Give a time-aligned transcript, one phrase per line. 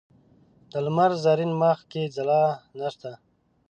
[0.71, 2.43] د لمر زرین مخ کې ځلا
[2.79, 3.11] نشته